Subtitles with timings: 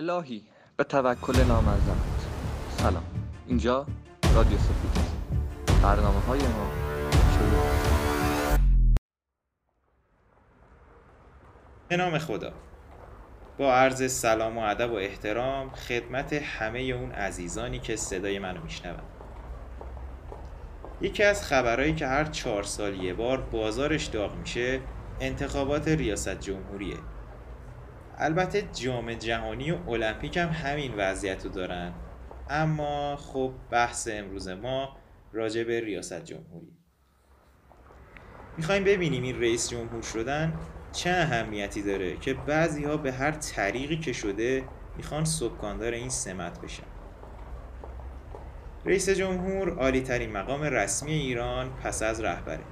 [0.00, 0.44] الهی
[0.76, 2.26] به توکل نامرزمت
[2.78, 3.02] سلام.
[3.46, 3.86] اینجا
[4.34, 5.16] رادیو سفید است.
[5.82, 6.70] برنامه های ما
[7.32, 7.64] شروع
[11.88, 12.52] به نام خدا.
[13.58, 19.02] با عرض سلام و ادب و احترام خدمت همه اون عزیزانی که صدای منو میشنون.
[21.00, 24.80] یکی از خبرهایی که هر چهار سال یه بار بازارش داغ میشه
[25.20, 26.96] انتخابات ریاست جمهوریه.
[28.22, 31.92] البته جام جهانی و المپیک هم همین وضعیت رو دارن.
[32.50, 34.96] اما خب بحث امروز ما
[35.32, 36.76] راجع به ریاست جمهوری.
[38.56, 40.52] می‌خوایم ببینیم این رئیس جمهور شدن
[40.92, 44.64] چه اهمیتی داره که بعضی ها به هر طریقی که شده
[44.96, 46.82] می‌خوان سبکاندار این سمت بشن.
[48.84, 52.64] رئیس جمهور عالی ترین مقام رسمی ایران پس از رهبره.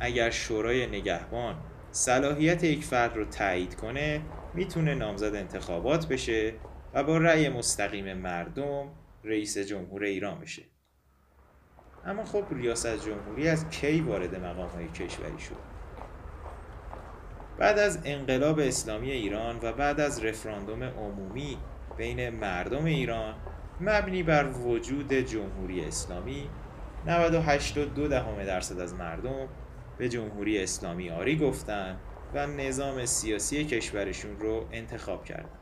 [0.00, 1.54] اگر شورای نگهبان
[1.92, 4.22] صلاحیت یک فرد رو تایید کنه
[4.54, 6.54] می‌تونه نامزد انتخابات بشه
[6.94, 8.90] و با رأی مستقیم مردم
[9.24, 10.62] رئیس جمهور ایران بشه.
[12.04, 15.56] اما خب ریاست جمهوری از کی وارد مقام های کشوری شد؟
[17.58, 21.58] بعد از انقلاب اسلامی ایران و بعد از رفراندوم عمومی
[21.96, 23.34] بین مردم ایران
[23.80, 26.50] مبنی بر وجود جمهوری اسلامی
[27.06, 29.48] 98.2 دهم درصد از مردم
[30.00, 31.98] به جمهوری اسلامی آری گفتن
[32.34, 35.58] و نظام سیاسی کشورشون رو انتخاب کردن.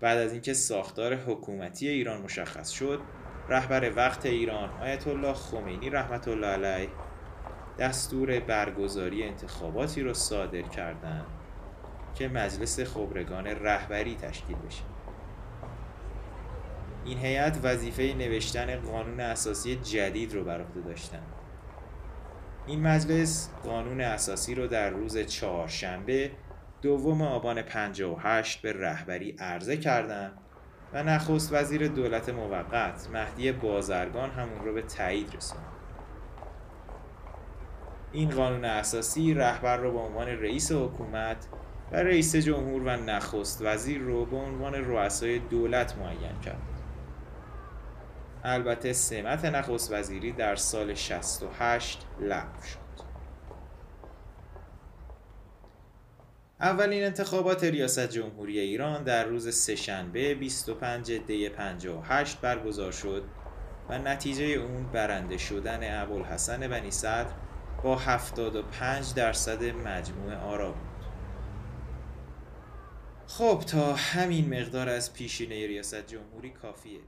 [0.00, 3.00] بعد از اینکه ساختار حکومتی ایران مشخص شد
[3.48, 6.88] رهبر وقت ایران آیت الله خمینی رحمت الله علیه
[7.78, 11.26] دستور برگزاری انتخاباتی رو صادر کردند
[12.14, 14.82] که مجلس خبرگان رهبری تشکیل بشه.
[17.04, 21.35] این هیئت وظیفه نوشتن قانون اساسی جدید رو بر عهده داشتند
[22.66, 26.30] این مجلس قانون اساسی رو در روز چهارشنبه
[26.82, 30.32] دوم آبان 58 به رهبری عرضه کردند
[30.92, 35.66] و نخست وزیر دولت موقت مهدی بازرگان همون رو به تایید رسوند.
[38.12, 41.46] این قانون اساسی رهبر رو به عنوان رئیس حکومت
[41.92, 46.75] و رئیس جمهور و نخست وزیر رو به عنوان رؤسای دولت معین کرد.
[48.44, 52.86] البته سمت نخست وزیری در سال 68 لغو شد.
[56.60, 63.24] اولین انتخابات ریاست جمهوری ایران در روز سهشنبه 25 دی 58 برگزار شد
[63.88, 67.32] و نتیجه اون برنده شدن ابوالحسن بنی صدر
[67.82, 70.96] با 75 درصد مجموع آرا بود.
[73.26, 77.00] خب تا همین مقدار از پیشینه ریاست جمهوری کافیه.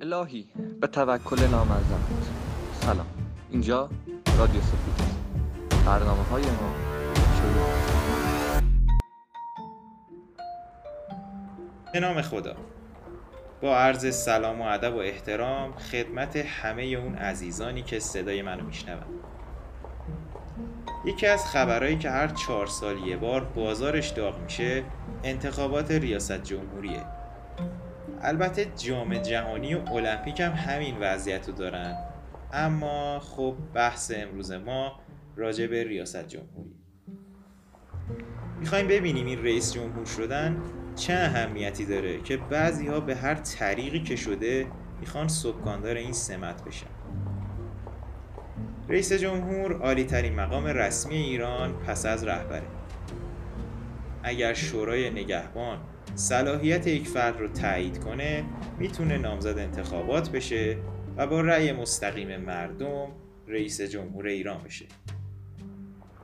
[0.00, 0.48] الهی
[0.80, 2.00] به توکل نامرزمت
[2.72, 3.06] سلام.
[3.50, 3.90] اینجا
[4.38, 5.16] رادیو سفید است.
[5.86, 6.74] برنامه های ما
[7.36, 7.66] شروع.
[11.92, 12.56] به نام خدا.
[13.62, 19.02] با عرض سلام و ادب و احترام خدمت همه اون عزیزانی که صدای منو میشنون.
[21.06, 24.84] یکی از خبرهایی که هر چهار سال یه بار بازارش داغ میشه
[25.24, 27.04] انتخابات ریاست جمهوریه.
[28.22, 31.96] البته جام جهانی و المپیک هم همین وضعیت رو دارن.
[32.52, 35.00] اما خب بحث امروز ما
[35.36, 36.74] راجع به ریاست جمهوری.
[38.60, 40.62] می‌خوایم ببینیم این رئیس جمهور شدن
[40.96, 44.66] چه اهمیتی داره که بعضی ها به هر طریقی که شده
[45.00, 46.95] می‌خوان سبکاندار این سمت بشن.
[48.88, 52.66] رئیس جمهور عالی ترین مقام رسمی ایران پس از رهبره
[54.22, 55.78] اگر شورای نگهبان
[56.14, 58.44] صلاحیت یک فرد رو تایید کنه
[58.78, 60.76] می‌تونه نامزد انتخابات بشه
[61.16, 63.08] و با رأی مستقیم مردم
[63.48, 64.86] رئیس جمهور ایران بشه.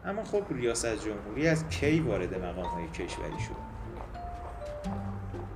[0.04, 3.72] اما خب ریاست جمهوری از کی وارد مقام های کشوری شد؟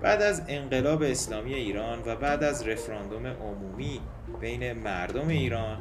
[0.02, 4.00] بعد از انقلاب اسلامی ایران و بعد از رفراندوم عمومی
[4.40, 5.78] بین مردم ایران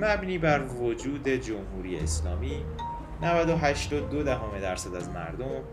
[0.00, 2.64] مبنی بر وجود جمهوری اسلامی.
[3.22, 5.64] 98.2 دهم درصد از مردم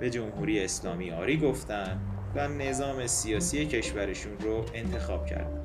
[0.00, 2.00] به جمهوری اسلامی آری گفتن
[2.34, 5.62] و نظام سیاسی کشورشون رو انتخاب کردن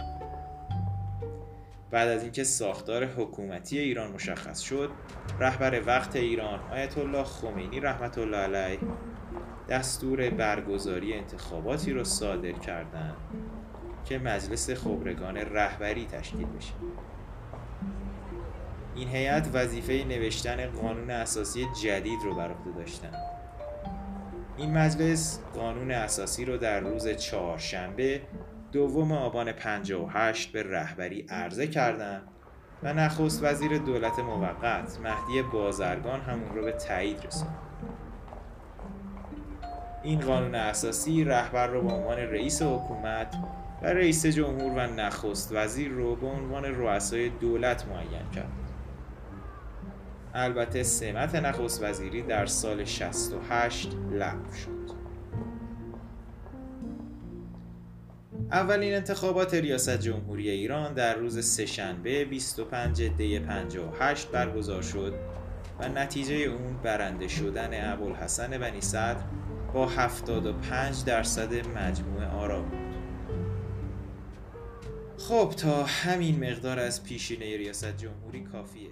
[1.91, 4.89] بعد از اینکه ساختار حکومتی ایران مشخص شد
[5.39, 8.79] رهبر وقت ایران آیت الله خمینی رحمت الله علیه
[9.69, 13.17] دستور برگزاری انتخاباتی رو صادر کردند
[14.05, 16.73] که مجلس خبرگان رهبری تشکیل بشه.
[18.99, 23.11] این هیئت وظیفه نوشتن قانون اساسی جدید رو بر عهده داشتن.
[24.57, 28.21] این مجلس قانون اساسی رو در روز چهارشنبه
[28.71, 32.21] دوم آبان 58 به رهبری عرضه کردند
[32.83, 37.57] و نخست وزیر دولت موقت مهدی بازرگان هم اون رو به تایید رسوند
[40.03, 43.35] این قانون اساسی رهبر رو به عنوان رئیس حکومت
[43.81, 48.68] و رئیس جمهور و نخست وزیر رو به عنوان رؤسای دولت معین کرد.
[50.33, 54.79] البته سمت نخست وزیری در سال 68 لغو شد
[58.51, 65.13] اولین انتخابات ریاست جمهوری ایران در روز سهشنبه 25 دی 58 برگزار شد
[65.79, 69.23] و نتیجه اون برنده شدن ابوالحسن بنی صدر
[69.73, 72.79] با 75 درصد مجموع آرا بود.
[75.17, 78.89] خب تا همین مقدار از پیشینه ریاست جمهوری کافیه.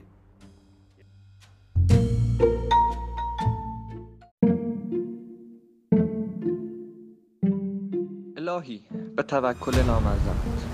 [8.38, 8.84] الهی
[9.16, 10.66] به توکل نامرزمت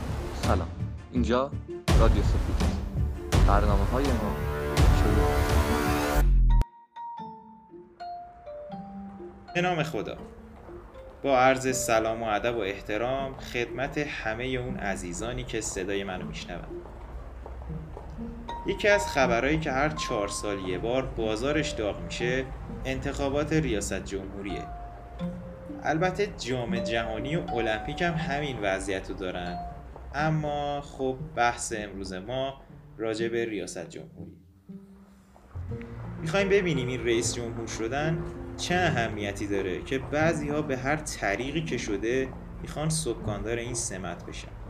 [0.41, 0.67] سلام.
[1.11, 1.51] اینجا
[1.99, 2.83] رادیو سفید
[3.47, 4.35] برنامه های ما
[4.97, 5.27] شروع
[9.55, 10.17] به نام خدا.
[11.23, 16.83] با عرض سلام و ادب و احترام خدمت همه اون عزیزانی که صدای منو میشنون.
[18.65, 22.45] یکی از خبرهایی که هر چهار سال یه بار بازارش داغ میشه
[22.85, 24.67] انتخابات ریاست جمهوریه.
[25.83, 29.57] البته جام جهانی و المپیک هم همین وضعیت رو دارن.
[30.15, 32.61] اما خب بحث امروز ما
[32.97, 34.37] راجع به ریاست جمهوری.
[36.21, 38.23] می‌خوایم ببینیم این رئیس جمهور شدن
[38.57, 42.29] چه اهمیتی داره که بعضی ها به هر طریقی که شده
[42.61, 44.62] می‌خوان سکاندار این سمت بشن.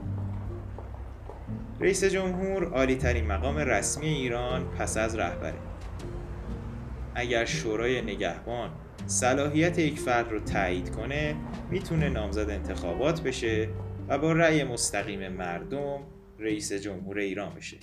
[1.84, 5.60] رئیس جمهور عالی ترین مقام رسمی ایران پس از رهبره
[7.16, 8.70] اگر شورای نگهبان
[9.06, 11.36] صلاحیت یک فرد رو تایید کنه
[11.70, 13.70] می‌تونه نامزد انتخابات بشه
[14.08, 16.00] و با رأی مستقیم مردم
[16.40, 17.78] رئیس جمهور ایران بشه.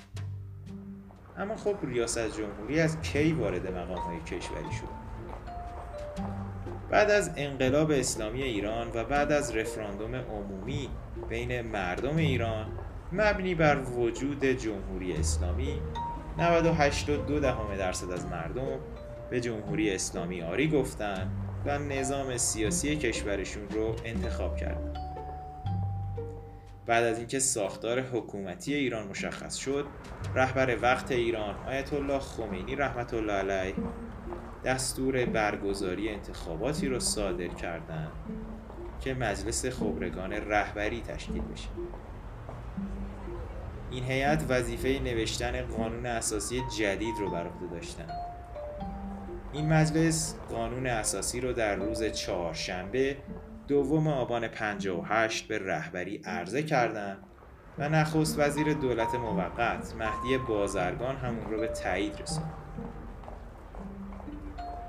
[1.36, 5.00] اما خب ریاست جمهوری از کی وارد مقام های کشوری شد؟
[6.90, 10.88] بعد از انقلاب اسلامی ایران و بعد از رفراندوم عمومی
[11.28, 12.66] بین مردم ایران
[13.12, 15.80] مبنی بر وجود جمهوری اسلامی.
[16.38, 18.78] 98.2 درصد از مردم
[19.30, 21.30] به جمهوری اسلامی آری گفتن
[21.66, 24.94] و نظام سیاسی کشورشون رو انتخاب کردن.
[26.86, 29.86] بعد از اینکه ساختار حکومتی ایران مشخص شد
[30.34, 33.74] رهبر وقت ایران آیت الله خمینی رحمت الله علیه
[34.64, 38.12] دستور برگزاری انتخاباتی رو صادر کردند
[39.00, 41.68] که مجلس خبرگان رهبری تشکیل بشه.
[43.90, 48.12] این هیئت وظیفه نوشتن قانون اساسی جدید رو بر عهده داشتند
[49.52, 53.16] این مجلس قانون اساسی رو در روز چهارشنبه
[53.68, 57.18] دوم آبان 58 به رهبری عرضه کردند
[57.78, 62.52] و نخست وزیر دولت موقت مهدی بازرگان همون رو به تایید رسوند.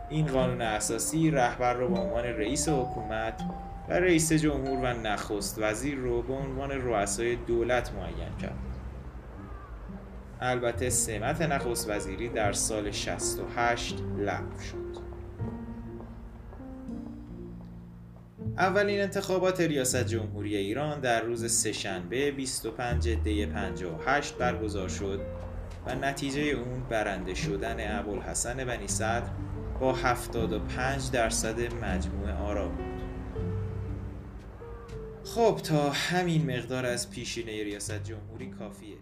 [0.09, 3.42] این قانون اساسی رهبر رو به عنوان رئیس حکومت
[3.89, 8.70] و رئیس جمهور و نخست وزیر رو به عنوان رؤسای دولت معین کرد.
[10.41, 14.81] البته سمت نخست وزیری در سال 68 لغو شد.
[18.57, 25.21] اولین انتخابات ریاست جمهوری ایران در روز سهشنبه 25 دی 58 برگزار شد
[25.85, 29.29] و نتیجه اون برنده شدن ابوالحسن بنی صدر
[29.79, 33.01] با 75 درصد مجموع آرا بود.
[35.24, 38.98] خب تا همین مقدار از پیشینه ریاست جمهوری کافیه.